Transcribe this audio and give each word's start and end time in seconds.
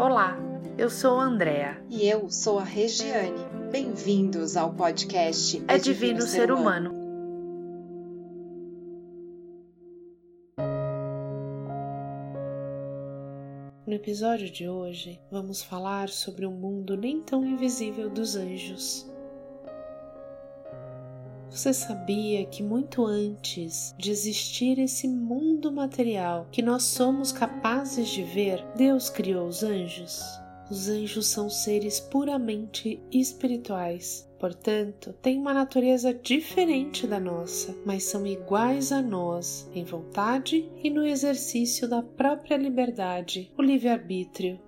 Olá, 0.00 0.34
eu 0.78 0.88
sou 0.88 1.20
a 1.20 1.24
Andrea. 1.24 1.78
E 1.90 2.08
eu 2.08 2.30
sou 2.30 2.58
a 2.58 2.64
Regiane. 2.64 3.44
Bem-vindos 3.70 4.56
ao 4.56 4.72
podcast 4.72 5.62
É, 5.68 5.76
Divino, 5.76 6.22
Ser 6.22 6.50
humano. 6.50 6.90
No 13.86 13.92
episódio 13.92 14.50
de 14.50 14.66
hoje, 14.66 15.20
vamos 15.30 15.62
falar 15.62 16.08
sobre 16.08 16.46
o 16.46 16.50
mundo 16.50 16.96
nem 16.96 17.20
tão 17.20 17.44
invisível 17.44 18.08
dos 18.08 18.36
anjos. 18.36 19.06
Você 21.60 21.74
sabia 21.74 22.46
que 22.46 22.62
muito 22.62 23.04
antes 23.04 23.94
de 23.98 24.10
existir 24.10 24.78
esse 24.78 25.06
mundo 25.06 25.70
material 25.70 26.48
que 26.50 26.62
nós 26.62 26.84
somos 26.84 27.32
capazes 27.32 28.08
de 28.08 28.22
ver, 28.22 28.64
Deus 28.74 29.10
criou 29.10 29.46
os 29.46 29.62
anjos? 29.62 30.22
Os 30.70 30.88
anjos 30.88 31.26
são 31.26 31.50
seres 31.50 32.00
puramente 32.00 32.98
espirituais, 33.12 34.26
portanto, 34.38 35.12
têm 35.20 35.38
uma 35.38 35.52
natureza 35.52 36.14
diferente 36.14 37.06
da 37.06 37.20
nossa, 37.20 37.76
mas 37.84 38.04
são 38.04 38.26
iguais 38.26 38.90
a 38.90 39.02
nós 39.02 39.68
em 39.74 39.84
vontade 39.84 40.66
e 40.82 40.88
no 40.88 41.06
exercício 41.06 41.86
da 41.86 42.02
própria 42.02 42.56
liberdade, 42.56 43.52
o 43.58 43.60
livre-arbítrio. 43.60 44.58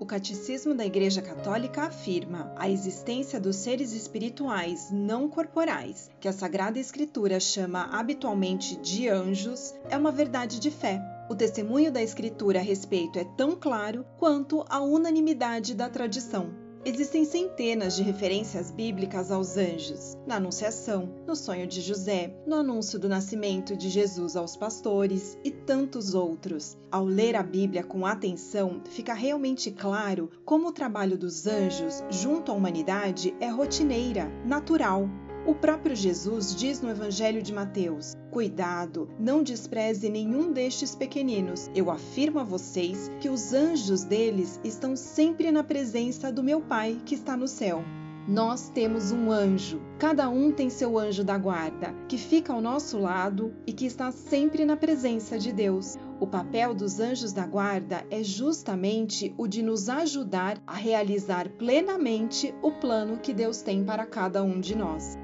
O 0.00 0.06
Catecismo 0.06 0.74
da 0.74 0.86
Igreja 0.86 1.20
Católica 1.20 1.82
afirma 1.82 2.52
a 2.56 2.70
existência 2.70 3.40
dos 3.40 3.56
seres 3.56 3.92
espirituais 3.92 4.90
não 4.92 5.28
corporais, 5.28 6.08
que 6.20 6.28
a 6.28 6.32
Sagrada 6.32 6.78
Escritura 6.78 7.40
chama 7.40 7.82
habitualmente 7.90 8.76
de 8.76 9.08
anjos, 9.08 9.74
é 9.90 9.96
uma 9.96 10.12
verdade 10.12 10.60
de 10.60 10.70
fé. 10.70 11.02
O 11.28 11.34
testemunho 11.34 11.90
da 11.90 12.00
Escritura 12.00 12.60
a 12.60 12.62
respeito 12.62 13.18
é 13.18 13.24
tão 13.24 13.56
claro 13.56 14.06
quanto 14.18 14.64
a 14.68 14.80
unanimidade 14.80 15.74
da 15.74 15.88
tradição. 15.88 16.67
Existem 16.88 17.22
centenas 17.22 17.96
de 17.96 18.02
referências 18.02 18.70
bíblicas 18.70 19.30
aos 19.30 19.58
anjos, 19.58 20.16
na 20.26 20.36
Anunciação, 20.36 21.06
no 21.26 21.36
sonho 21.36 21.66
de 21.66 21.82
José, 21.82 22.34
no 22.46 22.56
anúncio 22.56 22.98
do 22.98 23.10
nascimento 23.10 23.76
de 23.76 23.90
Jesus 23.90 24.34
aos 24.34 24.56
pastores 24.56 25.36
e 25.44 25.50
tantos 25.50 26.14
outros. 26.14 26.78
Ao 26.90 27.04
ler 27.04 27.36
a 27.36 27.42
Bíblia 27.42 27.84
com 27.84 28.06
atenção, 28.06 28.80
fica 28.88 29.12
realmente 29.12 29.70
claro 29.70 30.30
como 30.46 30.68
o 30.68 30.72
trabalho 30.72 31.18
dos 31.18 31.46
anjos 31.46 32.02
junto 32.08 32.50
à 32.50 32.54
humanidade 32.54 33.36
é 33.38 33.48
rotineira, 33.48 34.32
natural. 34.46 35.10
O 35.48 35.54
próprio 35.54 35.96
Jesus 35.96 36.54
diz 36.54 36.82
no 36.82 36.90
Evangelho 36.90 37.42
de 37.42 37.54
Mateus: 37.54 38.14
Cuidado, 38.30 39.08
não 39.18 39.42
despreze 39.42 40.10
nenhum 40.10 40.52
destes 40.52 40.94
pequeninos. 40.94 41.70
Eu 41.74 41.90
afirmo 41.90 42.38
a 42.38 42.44
vocês 42.44 43.10
que 43.18 43.30
os 43.30 43.54
anjos 43.54 44.04
deles 44.04 44.60
estão 44.62 44.94
sempre 44.94 45.50
na 45.50 45.64
presença 45.64 46.30
do 46.30 46.42
meu 46.42 46.60
Pai 46.60 47.00
que 47.06 47.14
está 47.14 47.34
no 47.34 47.48
céu. 47.48 47.82
Nós 48.28 48.68
temos 48.68 49.10
um 49.10 49.32
anjo, 49.32 49.80
cada 49.98 50.28
um 50.28 50.52
tem 50.52 50.68
seu 50.68 50.98
anjo 50.98 51.24
da 51.24 51.38
guarda, 51.38 51.94
que 52.06 52.18
fica 52.18 52.52
ao 52.52 52.60
nosso 52.60 52.98
lado 52.98 53.54
e 53.66 53.72
que 53.72 53.86
está 53.86 54.12
sempre 54.12 54.66
na 54.66 54.76
presença 54.76 55.38
de 55.38 55.50
Deus. 55.50 55.96
O 56.20 56.26
papel 56.26 56.74
dos 56.74 57.00
anjos 57.00 57.32
da 57.32 57.46
guarda 57.46 58.04
é 58.10 58.22
justamente 58.22 59.34
o 59.38 59.48
de 59.48 59.62
nos 59.62 59.88
ajudar 59.88 60.62
a 60.66 60.74
realizar 60.74 61.48
plenamente 61.48 62.54
o 62.60 62.70
plano 62.72 63.16
que 63.16 63.32
Deus 63.32 63.62
tem 63.62 63.82
para 63.82 64.04
cada 64.04 64.42
um 64.42 64.60
de 64.60 64.76
nós. 64.76 65.16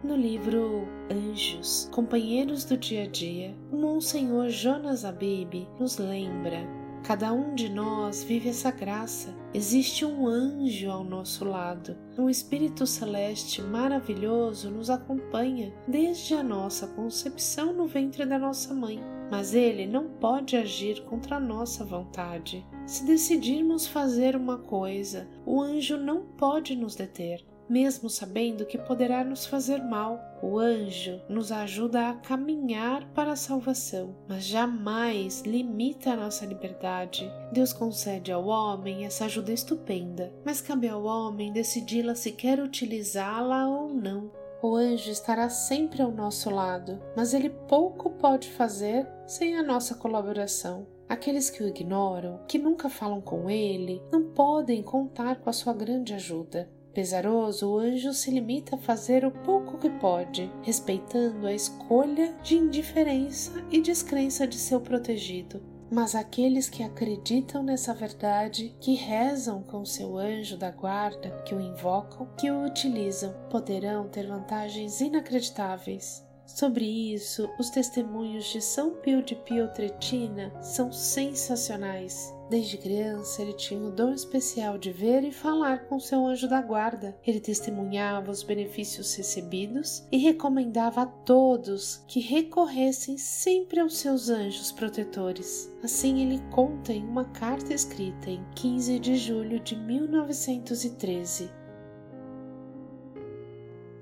No 0.00 0.14
livro 0.14 0.86
Anjos, 1.10 1.88
Companheiros 1.90 2.64
do 2.64 2.76
Dia 2.76 3.02
a 3.02 3.06
Dia, 3.08 3.52
o 3.72 3.76
Monsenhor 3.76 4.48
Jonas 4.48 5.04
Abib 5.04 5.66
nos 5.76 5.98
lembra: 5.98 6.64
cada 7.02 7.32
um 7.32 7.52
de 7.52 7.68
nós 7.68 8.22
vive 8.22 8.48
essa 8.48 8.70
graça. 8.70 9.34
Existe 9.52 10.04
um 10.04 10.28
anjo 10.28 10.88
ao 10.88 11.02
nosso 11.02 11.44
lado. 11.44 11.96
Um 12.16 12.30
espírito 12.30 12.86
celeste 12.86 13.60
maravilhoso 13.60 14.70
nos 14.70 14.88
acompanha 14.88 15.74
desde 15.88 16.32
a 16.32 16.44
nossa 16.44 16.86
concepção 16.86 17.72
no 17.72 17.88
ventre 17.88 18.24
da 18.24 18.38
nossa 18.38 18.72
mãe. 18.72 19.00
Mas 19.32 19.52
ele 19.52 19.84
não 19.84 20.10
pode 20.10 20.56
agir 20.56 21.02
contra 21.06 21.36
a 21.36 21.40
nossa 21.40 21.84
vontade. 21.84 22.64
Se 22.86 23.04
decidirmos 23.04 23.88
fazer 23.88 24.36
uma 24.36 24.58
coisa, 24.58 25.28
o 25.44 25.60
anjo 25.60 25.96
não 25.96 26.22
pode 26.22 26.76
nos 26.76 26.94
deter 26.94 27.44
mesmo 27.68 28.08
sabendo 28.08 28.64
que 28.64 28.78
poderá 28.78 29.22
nos 29.22 29.46
fazer 29.46 29.82
mal. 29.82 30.20
O 30.42 30.58
anjo 30.58 31.20
nos 31.28 31.50
ajuda 31.50 32.10
a 32.10 32.14
caminhar 32.14 33.06
para 33.12 33.32
a 33.32 33.36
salvação, 33.36 34.14
mas 34.28 34.44
jamais 34.44 35.42
limita 35.42 36.10
a 36.10 36.16
nossa 36.16 36.46
liberdade. 36.46 37.30
Deus 37.52 37.72
concede 37.72 38.30
ao 38.30 38.46
homem 38.46 39.04
essa 39.04 39.24
ajuda 39.24 39.52
estupenda, 39.52 40.32
mas 40.44 40.60
cabe 40.60 40.88
ao 40.88 41.04
homem 41.04 41.52
decidi-la 41.52 42.14
se 42.14 42.32
quer 42.32 42.60
utilizá-la 42.60 43.68
ou 43.68 43.88
não. 43.88 44.30
O 44.60 44.74
anjo 44.74 45.10
estará 45.10 45.48
sempre 45.48 46.02
ao 46.02 46.10
nosso 46.10 46.50
lado, 46.50 47.00
mas 47.16 47.32
ele 47.32 47.48
pouco 47.48 48.10
pode 48.10 48.48
fazer 48.48 49.06
sem 49.24 49.56
a 49.56 49.62
nossa 49.62 49.94
colaboração. 49.94 50.86
Aqueles 51.08 51.48
que 51.48 51.62
o 51.62 51.68
ignoram, 51.68 52.40
que 52.46 52.58
nunca 52.58 52.90
falam 52.90 53.20
com 53.20 53.48
ele, 53.48 54.02
não 54.12 54.24
podem 54.24 54.82
contar 54.82 55.40
com 55.40 55.48
a 55.48 55.52
sua 55.52 55.72
grande 55.72 56.12
ajuda. 56.12 56.68
Pesaroso, 56.92 57.68
o 57.68 57.78
anjo 57.78 58.12
se 58.12 58.30
limita 58.30 58.76
a 58.76 58.78
fazer 58.78 59.24
o 59.24 59.30
pouco 59.30 59.78
que 59.78 59.90
pode, 59.90 60.50
respeitando 60.62 61.46
a 61.46 61.54
escolha 61.54 62.34
de 62.42 62.56
indiferença 62.56 63.52
e 63.70 63.80
descrença 63.80 64.46
de 64.46 64.56
seu 64.56 64.80
protegido. 64.80 65.62
Mas 65.90 66.14
aqueles 66.14 66.68
que 66.68 66.82
acreditam 66.82 67.62
nessa 67.62 67.94
verdade, 67.94 68.76
que 68.78 68.94
rezam 68.94 69.62
com 69.62 69.84
seu 69.86 70.18
anjo 70.18 70.56
da 70.56 70.70
guarda, 70.70 71.30
que 71.46 71.54
o 71.54 71.60
invocam, 71.60 72.28
que 72.36 72.50
o 72.50 72.64
utilizam, 72.64 73.34
poderão 73.48 74.06
ter 74.06 74.26
vantagens 74.26 75.00
inacreditáveis. 75.00 76.27
Sobre 76.48 76.86
isso, 76.86 77.48
os 77.58 77.68
testemunhos 77.68 78.46
de 78.46 78.62
São 78.62 78.94
Pio 78.94 79.22
de 79.22 79.36
Pietretina 79.36 80.50
são 80.62 80.90
sensacionais. 80.90 82.34
Desde 82.48 82.78
criança, 82.78 83.42
ele 83.42 83.52
tinha 83.52 83.78
o 83.78 83.92
dom 83.92 84.14
especial 84.14 84.78
de 84.78 84.90
ver 84.90 85.22
e 85.22 85.30
falar 85.30 85.84
com 85.84 86.00
seu 86.00 86.26
anjo 86.26 86.48
da 86.48 86.62
guarda. 86.62 87.14
Ele 87.24 87.38
testemunhava 87.38 88.30
os 88.30 88.42
benefícios 88.42 89.14
recebidos 89.14 90.02
e 90.10 90.16
recomendava 90.16 91.02
a 91.02 91.06
todos 91.06 92.02
que 92.08 92.20
recorressem 92.20 93.18
sempre 93.18 93.80
aos 93.80 93.98
seus 93.98 94.30
anjos 94.30 94.72
protetores. 94.72 95.70
Assim, 95.82 96.22
ele 96.22 96.42
conta 96.50 96.94
em 96.94 97.04
uma 97.04 97.26
carta 97.26 97.74
escrita 97.74 98.30
em 98.30 98.42
15 98.54 98.98
de 98.98 99.16
julho 99.16 99.60
de 99.60 99.76
1913. 99.76 101.57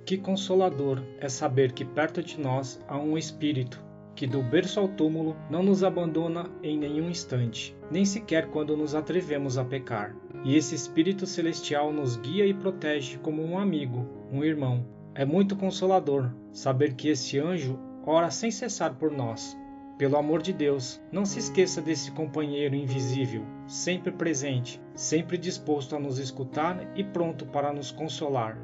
Que 0.07 0.17
consolador 0.17 1.03
é 1.19 1.29
saber 1.29 1.73
que 1.73 1.85
perto 1.85 2.23
de 2.23 2.41
nós 2.41 2.81
há 2.87 2.97
um 2.97 3.19
Espírito 3.19 3.85
que 4.15 4.25
do 4.25 4.41
berço 4.41 4.79
ao 4.79 4.87
túmulo 4.87 5.37
não 5.51 5.65
nos 5.65 5.83
abandona 5.83 6.49
em 6.63 6.79
nenhum 6.79 7.11
instante, 7.11 7.77
nem 7.91 8.05
sequer 8.05 8.47
quando 8.47 8.77
nos 8.77 8.95
atrevemos 8.95 9.59
a 9.59 9.65
pecar. 9.65 10.15
E 10.45 10.55
esse 10.55 10.77
Espírito 10.77 11.27
Celestial 11.27 11.93
nos 11.93 12.17
guia 12.17 12.47
e 12.47 12.55
protege 12.55 13.19
como 13.19 13.43
um 13.43 13.59
amigo, 13.59 14.07
um 14.33 14.45
irmão. 14.45 14.87
É 15.13 15.25
muito 15.25 15.57
consolador 15.57 16.31
saber 16.53 16.95
que 16.95 17.09
esse 17.09 17.41
anjo 17.41 17.77
ora 18.07 18.31
sem 18.31 18.53
cessar 18.53 18.95
por 18.95 19.11
nós. 19.11 19.59
Pelo 19.99 20.17
amor 20.17 20.41
de 20.41 20.53
Deus, 20.53 21.03
não 21.11 21.27
se 21.27 21.41
esqueça 21.41 21.83
desse 21.83 22.13
companheiro 22.13 22.77
invisível, 22.77 23.43
sempre 23.67 24.13
presente, 24.13 24.81
sempre 24.95 25.37
disposto 25.37 25.97
a 25.97 25.99
nos 25.99 26.21
escutar 26.21 26.93
e 26.95 27.03
pronto 27.03 27.45
para 27.45 27.73
nos 27.73 27.91
consolar. 27.91 28.57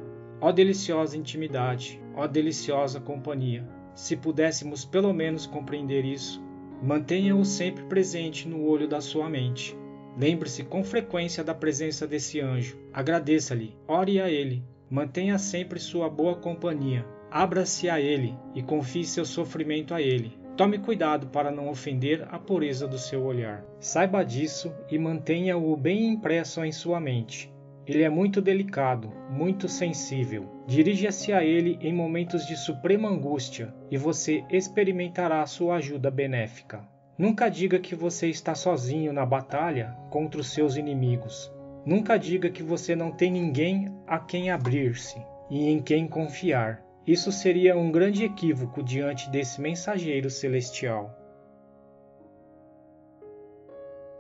Ó 0.45 0.51
deliciosa 0.51 1.17
intimidade, 1.17 2.03
ó 2.17 2.27
deliciosa 2.27 2.99
companhia. 2.99 3.65
Se 3.95 4.17
pudéssemos 4.17 4.85
pelo 4.85 5.13
menos 5.13 5.47
compreender 5.47 6.05
isso, 6.05 6.43
mantenha-o 6.83 7.45
sempre 7.45 7.85
presente 7.85 8.49
no 8.49 8.67
olho 8.67 8.89
da 8.89 9.01
sua 9.01 9.31
mente. 9.31 9.79
Lembre-se 10.19 10.65
com 10.65 10.83
frequência 10.83 11.45
da 11.45 11.55
presença 11.55 12.09
desse 12.09 12.41
anjo. 12.41 12.77
Agradeça-lhe, 12.93 13.77
ore 13.87 14.21
a 14.21 14.29
ele, 14.29 14.65
mantenha 14.91 15.39
sempre 15.39 15.79
sua 15.79 16.11
boa 16.11 16.35
companhia. 16.35 17.07
Abra-se 17.31 17.89
a 17.89 18.01
ele 18.01 18.35
e 18.53 18.65
confie 18.65 19.05
seu 19.05 19.25
sofrimento 19.25 19.95
a 19.95 20.03
ele. 20.03 20.37
Tome 20.57 20.79
cuidado 20.79 21.29
para 21.29 21.53
não 21.53 21.69
ofender 21.69 22.27
a 22.33 22.39
pureza 22.39 22.89
do 22.89 22.99
seu 22.99 23.23
olhar. 23.23 23.65
Saiba 23.79 24.25
disso 24.25 24.75
e 24.91 24.99
mantenha-o 24.99 25.77
bem 25.77 26.09
impresso 26.09 26.65
em 26.65 26.73
sua 26.73 26.99
mente. 26.99 27.52
Ele 27.87 28.03
é 28.03 28.09
muito 28.09 28.41
delicado, 28.41 29.13
muito 29.29 29.69
sensível. 29.69 30.63
Dirija-se 30.67 31.33
a 31.33 31.45
ele 31.45 31.79
em 31.81 31.93
momentos 31.93 32.47
de 32.47 32.57
suprema 32.57 33.09
angústia 33.09 33.75
e 33.91 33.97
você 33.97 34.45
experimentará 34.51 35.45
sua 35.47 35.77
ajuda 35.77 36.11
benéfica. 36.11 36.87
Nunca 37.19 37.49
diga 37.49 37.79
que 37.79 37.95
você 37.95 38.29
está 38.29 38.55
sozinho 38.55 39.13
na 39.13 39.27
batalha 39.27 39.97
contra 40.11 40.41
os 40.41 40.53
seus 40.53 40.77
inimigos. 40.77 41.53
Nunca 41.85 42.17
diga 42.17 42.49
que 42.49 42.63
você 42.63 42.95
não 42.95 43.11
tem 43.11 43.31
ninguém 43.31 43.89
a 44.07 44.19
quem 44.19 44.51
abrir-se 44.51 45.21
e 45.51 45.69
em 45.69 45.83
quem 45.83 46.07
confiar. 46.07 46.83
Isso 47.05 47.33
seria 47.33 47.77
um 47.77 47.91
grande 47.91 48.25
equívoco 48.25 48.83
diante 48.83 49.29
desse 49.29 49.61
mensageiro 49.61 50.31
celestial. 50.31 51.22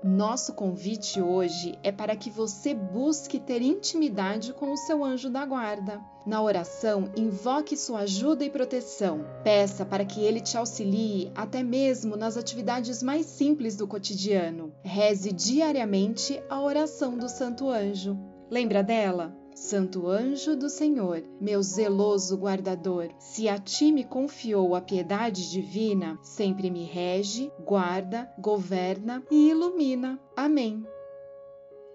Nosso 0.04 0.52
convite 0.54 1.22
hoje 1.22 1.78
é 1.80 1.92
para 1.92 2.16
que 2.16 2.28
você 2.28 2.74
busque 2.74 3.38
ter 3.38 3.62
intimidade 3.62 4.52
com 4.52 4.72
o 4.72 4.76
seu 4.76 5.04
anjo 5.04 5.30
da 5.30 5.46
guarda. 5.46 6.00
Na 6.26 6.42
oração, 6.42 7.12
invoque 7.16 7.76
sua 7.76 8.00
ajuda 8.00 8.44
e 8.44 8.50
proteção. 8.50 9.24
Peça 9.44 9.86
para 9.86 10.04
que 10.04 10.20
ele 10.20 10.40
te 10.40 10.58
auxilie 10.58 11.30
até 11.36 11.62
mesmo 11.62 12.16
nas 12.16 12.36
atividades 12.36 13.00
mais 13.00 13.26
simples 13.26 13.76
do 13.76 13.86
cotidiano. 13.86 14.74
Reze 14.82 15.30
diariamente 15.32 16.42
a 16.50 16.60
oração 16.60 17.16
do 17.16 17.28
Santo 17.28 17.70
Anjo. 17.70 18.18
Lembra 18.50 18.82
dela? 18.82 19.41
Santo 19.54 20.08
anjo 20.08 20.56
do 20.56 20.70
Senhor, 20.70 21.22
meu 21.38 21.62
zeloso 21.62 22.36
guardador, 22.36 23.10
se 23.18 23.48
a 23.50 23.58
ti 23.58 23.92
me 23.92 24.02
confiou 24.02 24.74
a 24.74 24.80
piedade 24.80 25.50
divina, 25.50 26.18
sempre 26.22 26.70
me 26.70 26.84
rege, 26.84 27.52
guarda, 27.60 28.30
governa 28.38 29.22
e 29.30 29.50
ilumina. 29.50 30.18
Amém. 30.34 30.82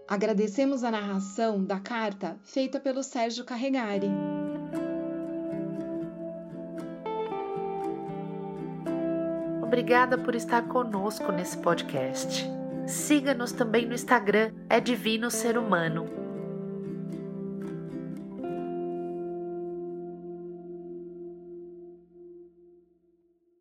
Agradecemos 0.07 0.83
a 0.83 0.91
narração 0.91 1.63
da 1.63 1.79
carta 1.79 2.37
feita 2.43 2.79
pelo 2.79 3.01
Sérgio 3.01 3.43
Carregari. 3.43 4.09
Obrigada 9.63 10.17
por 10.17 10.35
estar 10.35 10.67
conosco 10.67 11.31
nesse 11.31 11.57
podcast. 11.57 12.45
Siga-nos 12.85 13.51
também 13.51 13.85
no 13.85 13.95
Instagram, 13.95 14.53
é 14.69 14.79
Divino 14.79 15.29
Ser 15.29 15.57
Humano 15.57 16.26